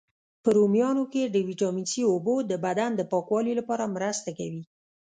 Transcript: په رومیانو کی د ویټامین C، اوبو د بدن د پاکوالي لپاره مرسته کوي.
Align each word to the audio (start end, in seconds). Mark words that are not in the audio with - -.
په 0.43 0.49
رومیانو 0.57 1.03
کی 1.13 1.21
د 1.27 1.37
ویټامین 1.49 1.85
C، 1.91 1.93
اوبو 2.11 2.35
د 2.51 2.53
بدن 2.65 2.91
د 2.95 3.01
پاکوالي 3.11 3.53
لپاره 3.59 3.91
مرسته 3.95 4.29
کوي. 4.37 4.63